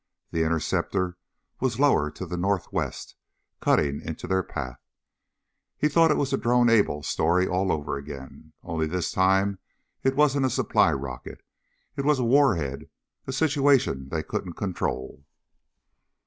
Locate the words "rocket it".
10.91-12.03